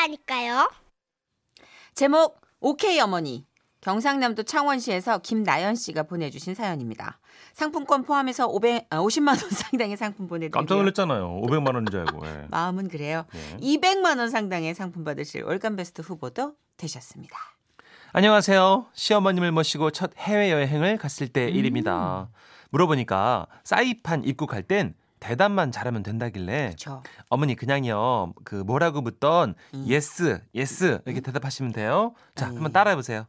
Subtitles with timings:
[0.00, 0.70] 있다니까요.
[1.94, 3.46] 제목 오케이 어머니.
[3.82, 7.18] 경상남도 창원시에서 김나연 씨가 보내주신 사연입니다.
[7.54, 10.58] 상품권 포함해서 500, 50만 원 상당의 상품 보내드리고요.
[10.58, 11.40] 깜짝 놀랐잖아요.
[11.42, 12.26] 500만 원인 줄 알고.
[12.26, 12.46] 예.
[12.50, 13.24] 마음은 그래요.
[13.32, 13.56] 네.
[13.78, 17.36] 200만 원 상당의 상품 받으실 월간 베스트 후보도 되셨습니다.
[18.12, 18.86] 안녕하세요.
[18.92, 21.54] 시어머님을 모시고 첫 해외여행을 갔을 때 음.
[21.54, 22.28] 일입니다.
[22.70, 29.84] 물어보니까 사이판 입국할 땐 대답만 잘하면 된다길래 저 어머니 그냥요 그 뭐라고 묻던 음.
[29.86, 32.14] yes yes 이렇게 대답하시면 돼요.
[32.34, 32.56] 자 음.
[32.56, 33.26] 한번 따라해보세요.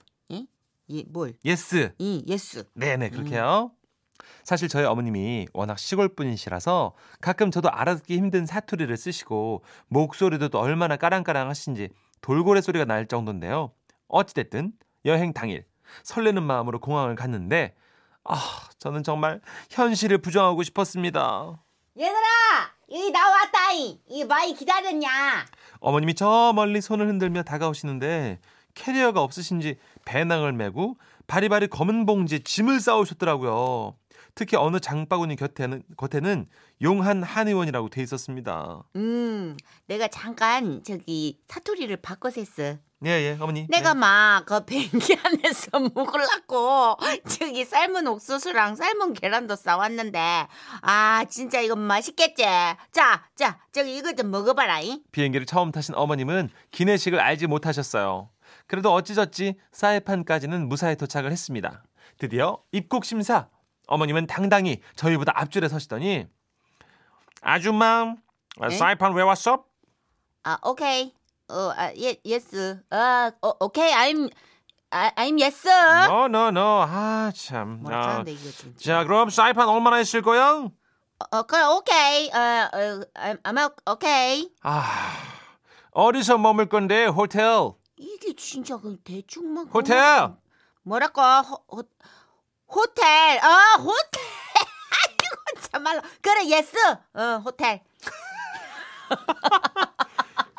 [0.92, 1.34] 이 뭘?
[1.46, 2.66] yes 이 yes.
[2.74, 3.72] 네네 그렇게요.
[4.44, 10.98] 사실 저희 어머님이 워낙 시골 분이시라서 가끔 저도 알아듣기 힘든 사투리를 쓰시고 목소리도 또 얼마나
[10.98, 11.90] 까랑까랑 하신지
[12.20, 13.72] 돌고래 소리가 날 정도인데요.
[14.10, 14.74] 어찌됐든
[15.06, 15.66] 여행 당일
[16.04, 17.74] 설레는 마음으로 공항을 갔는데
[18.26, 18.36] 아
[18.78, 19.40] 저는 정말
[19.70, 21.58] 현실을 부정하고 싶었습니다.
[21.98, 23.98] 얘들아, 이 나왔다잉.
[24.08, 25.46] 이 많이 기다렸냐?
[25.82, 28.40] 어머님이 저 멀리 손을 흔들며 다가오시는데
[28.74, 30.98] 캐리어가 없으신지 배낭을 메고
[31.28, 33.98] 바리바리 검은 봉지에 짐을 싸우셨더라고요.
[34.36, 36.48] 특히 어느 장바구니 곁에는 겉에는
[36.82, 38.84] 용한 한의원이라고 돼 있었습니다.
[38.96, 42.78] 음, 내가 잠깐 저기 사투리를 바꿔서 했어.
[43.04, 43.66] 예 예 어머니.
[43.68, 44.00] 내가 네.
[44.00, 50.48] 막그 변기 안에서 먹으려고 저기 삶은 옥수수랑 삶은 계란도 싸왔는데
[50.82, 52.44] 아 진짜 이거 맛있겠지.
[52.92, 54.82] 자, 자 저기 이거 좀 먹어봐라.
[54.82, 55.02] 잉?
[55.12, 58.30] 비행기를 처음 타신 어머님은 기내식을 알지 못하셨어요.
[58.68, 61.84] 그래도 어찌저찌 사해판까지는 무사히 도착을 했습니다.
[62.20, 63.48] 드디어 입국 심사.
[63.88, 66.28] 어머님은 당당히 저희보다 앞줄에 서시더니
[67.42, 68.14] 아줌마
[68.60, 68.70] 아, 에?
[68.70, 69.66] 사이판 왜 왔어?
[70.44, 71.14] 아 오케이.
[71.52, 72.82] 어, 아, 예, yes.
[72.90, 73.92] 아, 어, 오케이.
[73.92, 74.32] I'm
[74.92, 75.68] 아, I'm yes.
[75.68, 76.82] No, no, no.
[76.84, 77.80] 아, 참.
[77.82, 78.80] 뭐라 아, 하는데 이거 진짜.
[78.82, 80.52] 자, 그럼 사이판 얼마나 있을 거야?
[80.54, 80.70] 어,
[81.32, 82.30] 어, 그래 오케이.
[82.32, 82.38] 어,
[82.74, 84.50] 어, I'm, I'm 오케이.
[84.64, 85.14] 아,
[85.92, 87.46] 어디서 머물 건데, 호텔?
[87.98, 90.00] 이게 진짜 그 대충만 호텔!
[90.84, 91.84] 뭐랄까 호, 호,
[92.68, 93.06] 호텔
[93.44, 94.24] 아 호텔
[94.98, 96.76] 아이고 참말로 그래 yes
[97.14, 97.84] 어 호텔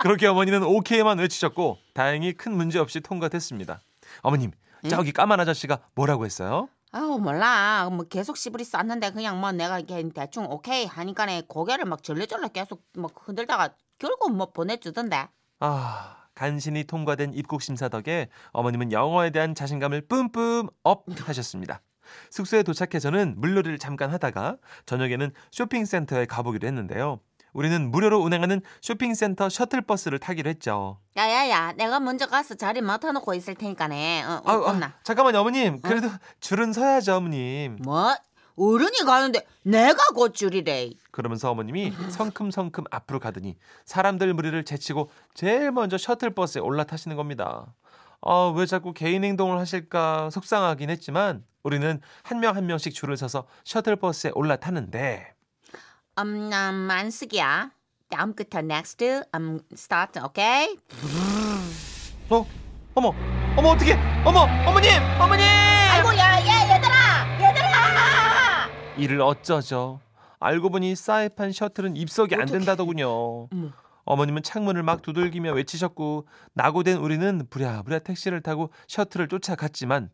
[0.02, 3.80] 그렇게 어머니는 오케이만 외치셨고, 다행히 큰 문제 없이 통과됐습니다.
[4.22, 4.50] 어머님,
[4.88, 6.68] 저기 까만 아저씨가 뭐라고 했어요?
[6.94, 12.02] 아우 몰라 뭐 계속 시부리 쌌는데 그냥 뭐 내가 이렇게 대충 오케이 하니까네 고개를 막
[12.02, 15.28] 절레절레 계속 막 흔들다가 결국 뭐 보내주던데
[15.60, 21.80] 아, 간신히 통과된 입국 심사 덕에 어머님은 영어에 대한 자신감을 뿜뿜 up 하셨습니다.
[22.30, 27.20] 숙소에 도착해 서는 물놀이를 잠깐 하다가 저녁에는 쇼핑센터에 가보기로 했는데요.
[27.52, 30.98] 우리는 무료로 운행하는 쇼핑센터 셔틀버스를 타기로 했죠.
[31.16, 35.80] 야야야 내가 먼저 가서 자리 맡아놓고 있을 테니까네 어, 아, 어, 아, 없나 잠깐만요, 어머님.
[35.80, 36.08] 그래도
[36.40, 37.76] 줄은 서야죠, 어머님.
[37.82, 38.14] 뭐
[38.56, 45.96] 어른이 가는데 내가 곧 줄이래 그러면서 어머님이 성큼성큼 앞으로 가더니 사람들 무리를 제치고 제일 먼저
[45.98, 47.74] 셔틀버스에 올라타시는 겁니다.
[48.20, 54.32] 아, 왜 자꾸 개인 행동을 하실까 속상하긴 했지만 우리는 한 명한 명씩 줄을 서서 셔틀버스에
[54.34, 55.34] 올라타는데
[56.19, 57.71] 음, 음, 안쓰기야.
[58.11, 59.03] 다음부터 next,
[59.34, 60.77] um, start, 오케이?
[62.28, 62.47] 어?
[62.95, 63.15] 어머,
[63.56, 63.95] 어머 어떻게?
[64.25, 65.47] 어머, 어머님, 어머님!
[65.47, 67.49] 아이고, 야, 야, 얘들아!
[67.49, 68.69] 얘들아!
[68.99, 70.00] 이를 어쩌죠?
[70.41, 72.59] 알고 보니 사이판 셔틀은 입석이 안 어떡해.
[72.59, 73.09] 된다더군요.
[73.50, 73.71] 어머.
[74.05, 80.11] 어머님은 창문을 막 두들기며 외치셨고 낙오된 우리는 부랴부랴 택시를 타고 셔틀을 쫓아갔지만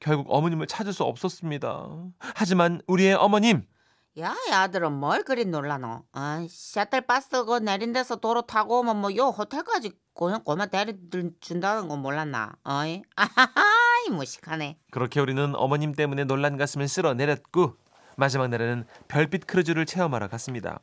[0.00, 1.88] 결국 어머님을 찾을 수 없었습니다.
[2.20, 3.64] 하지만 우리의 어머님
[4.20, 6.02] 야, 야들은 뭘 그리 놀라노?
[6.12, 10.92] 아, 셔틀버스 그 내린 데서 도로 타고 오면 뭐 요 호텔까지 그냥 고만 데려
[11.40, 12.52] 준다는 거 몰랐나?
[12.64, 13.02] 어이?
[13.16, 14.76] 아하하이, 무식하네.
[14.90, 17.76] 그렇게 우리는 어머님 때문에 놀란 가슴을 쓸어 내렸고
[18.16, 20.80] 마지막 날에는 별빛 크루즈를 체험하러 갔습니다.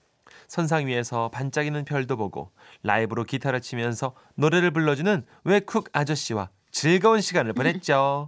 [0.48, 2.52] 선상 위에서 반짝이는 별도 보고
[2.82, 8.28] 라이브로 기타를 치면서 노래를 불러주는 외쿡 아저씨와 즐거운 시간을 보냈죠.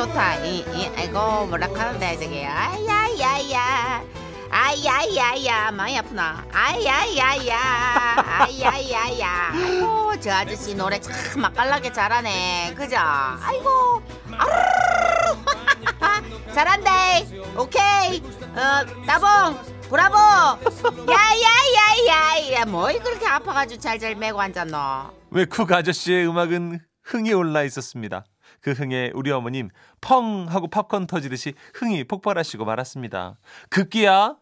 [0.00, 0.36] 좋다.
[0.36, 2.46] 이, 이, 아이고, 뭐라 하는데, 저게.
[2.46, 4.02] 아야야야.
[4.48, 5.70] 아야야야.
[5.72, 6.42] 많이 아프나?
[6.50, 7.58] 아야야야.
[8.16, 9.50] 아야야야.
[9.52, 12.72] 아이고, 저 아저씨 노래 참 맛깔나게 잘하네.
[12.78, 12.96] 그죠?
[12.96, 14.02] 아이고.
[16.54, 17.26] 잘한대.
[17.58, 18.22] 오케이.
[18.56, 19.58] 어, 따봉.
[19.90, 20.16] 브라보.
[21.12, 22.64] 야야야야야.
[22.64, 25.10] 뭐이 그렇게 아파가지고 잘잘 메고 앉았노?
[25.30, 28.24] 외쿡 아저씨의 음악은 흥이 올라 있었습니다.
[28.60, 29.70] 그 흥에 우리 어머님
[30.00, 33.36] 펑 하고 팝콘 터지듯이 흥이 폭발하시고 말았습니다.
[33.70, 34.36] 급기야?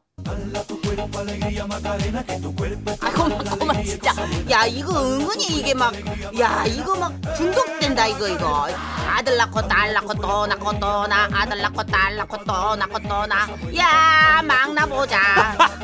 [3.00, 4.11] 아 고만 고만 진짜.
[4.50, 5.93] 야 이거 은근히 이게 막
[6.38, 8.67] 야 이거 막 중독된다 이거 이거.
[9.09, 14.43] 아들 낳고 딸 낳고 또 낳고 또 나 아들 낳고 딸 낳고 또 낳고 또나야
[14.43, 15.19] 막나 보자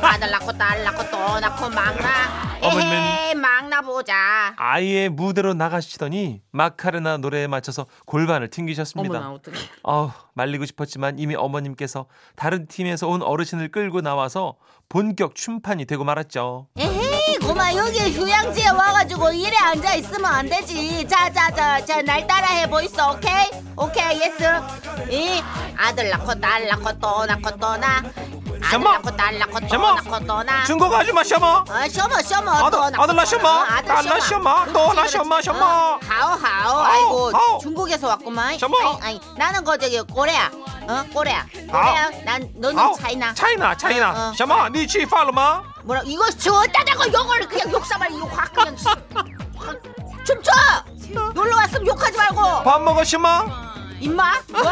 [0.02, 4.54] 아들 낳고 딸 낳고 또 낳고 막나 에헤 막나 보자.
[4.56, 9.18] 아예 무대로 나가시더니 마카레나 노래에 맞춰서 골반을 튕기셨습니다.
[9.18, 9.56] 어머나 어떡해.
[9.82, 12.06] 아우 말리고 싶었지만 이미 어머님께서
[12.36, 14.54] 다른 팀에서 온 어르신을 끌고 나와서
[14.88, 16.68] 본격 춤판이 되고 말았죠.
[16.78, 17.74] 에헤이 고마.
[17.74, 21.06] 여기 휴양지에 와가지고 이래 앉아 있으면 안 되지.
[21.08, 23.50] 자자자 날 따라 해보이소 오케이?
[23.76, 24.44] 오케이 예스.
[25.10, 25.42] 이
[25.76, 28.02] 아들 낳고 딸 낳고 또 낳고 또나
[28.70, 28.98] 셔머!
[29.02, 29.96] 달라코 셔머!
[30.26, 30.64] 또나.
[30.64, 31.64] 중국 아줌마 셔머!
[31.68, 33.64] 어 셔머 셔머 아들라 셔머?
[33.86, 34.66] 달라 셔머.
[34.72, 35.64] 또나 셔머 셔머?
[35.64, 36.78] 어, 하오 하오.
[36.80, 38.58] 아이고 중국에서 왔구만.
[38.58, 38.76] 셔머!
[39.02, 40.50] 아니 나는 거 저기 꼬레야.
[40.88, 41.46] 어 꼬레야.
[41.70, 43.34] 꼬레야 난 너는 차이나.
[43.34, 44.10] 차이나 차이나.
[44.10, 44.32] 어, 어.
[44.34, 45.62] 셔머 니치 팔로마?
[45.84, 48.74] 뭐라 이거 저따다고 영어를 그냥 욕사발 이거 확 그냥
[50.24, 50.50] 춤춰!
[51.34, 52.62] 놀러 왔으면 욕하지 말고.
[52.64, 53.46] 밥 먹어 셔머?
[54.00, 54.34] 임마?
[54.48, 54.62] 뭐?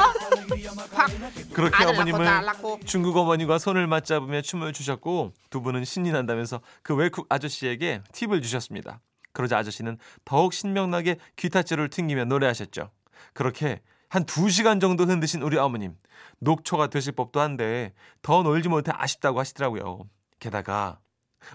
[0.94, 1.10] 확
[1.52, 6.94] 그렇게 아들 어머님은 낳고 중국 어머니와 손을 맞잡으며 춤을 추셨고 두 분은 신이 난다면서 그
[6.94, 9.00] 외국 아저씨에게 팁을 주셨습니다.
[9.32, 12.90] 그러자 아저씨는 더욱 신명나게 기타줄을 튕기며 노래하셨죠.
[13.32, 15.96] 그렇게 한두 시간 정도 흔드신 우리 어머님
[16.40, 20.00] 녹초가 되실 법도 한데 더 놀지 못해 아쉽다고 하시더라고요.
[20.38, 20.98] 게다가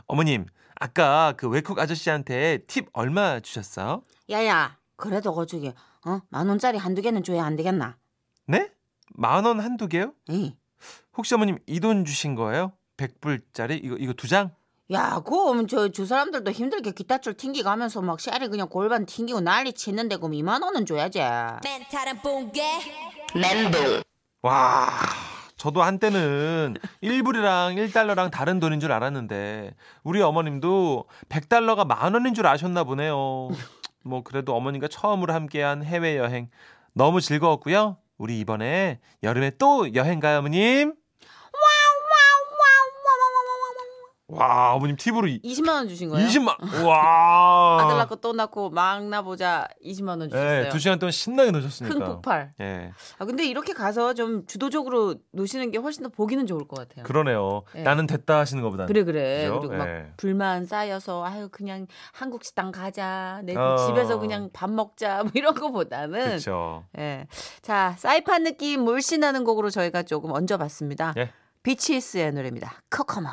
[0.07, 0.45] 어머님
[0.79, 4.01] 아까 그 외국 아저씨한테 팁 얼마 주셨어요?
[4.29, 5.73] 야야 그래도 거저기
[6.05, 6.21] 어?
[6.29, 7.97] 만 원짜리 한두 개는 줘야 안 되겠나
[8.45, 8.71] 네?
[9.17, 10.13] 만 원 한두 개요?
[10.29, 10.55] 에이.
[11.17, 12.71] 혹시 어머님 이 돈 주신 거예요?
[12.97, 14.51] 100불짜리 이거 이거 두 장?
[14.91, 20.15] 야, 그럼 저두 사람들도 힘들게 기타줄 튕기고 하면서 막 샤리 그냥 골반 튕기고 난리 치는데
[20.17, 21.19] 그럼 2만 원은 줘야지.
[21.63, 22.61] 멘탈은 붕괴
[24.41, 24.87] 와,
[25.57, 29.73] 저도 한때는 1불이랑 1달러랑 다른 돈인 줄 알았는데
[30.03, 33.49] 우리 어머님도 100달러가 만 원인 줄 아셨나 보네요.
[34.03, 36.49] 뭐 그래도 어머님과 처음으로 함께한 해외 여행
[36.93, 37.97] 너무 즐거웠고요.
[38.17, 40.93] 우리 이번에 여름에 또 여행 가요, 어머님.
[44.29, 46.27] 와, 어머님 팁으로 이- 20만 원 주신 거예요?
[46.27, 46.57] 20만.
[46.85, 47.77] 와.
[47.81, 50.63] 아들 낳고 또 낳고 막 낳보자 20만 원 주셨어요.
[50.63, 51.95] 네, 두 시간 동안 신나게 노셨으니까.
[51.95, 52.53] 흥폭발.
[52.59, 52.91] 예.
[53.19, 57.05] 아 근데 이렇게 가서 좀 주도적으로 노시는 게 훨씬 더 보기는 좋을 것 같아요.
[57.05, 57.63] 그러네요.
[57.73, 57.83] 네.
[57.83, 58.85] 나는 됐다 하시는 것보다.
[58.87, 59.47] 그래 그래.
[59.47, 59.59] 그죠?
[59.61, 60.11] 그리고 막 예.
[60.17, 63.39] 불만 쌓여서 아유 그냥 한국 식당 가자.
[63.45, 63.77] 내 어.
[63.77, 65.23] 집에서 그냥 밥 먹자.
[65.23, 66.83] 뭐 이런 거보다는 그렇죠.
[66.97, 67.27] 예.
[67.61, 71.13] 자, 사이판 느낌 물씬 나는 곡으로 저희가 조금 얹어봤습니다.
[71.15, 71.31] 예.
[71.63, 72.81] 비치스의 노래입니다.
[72.93, 73.29] 코코모.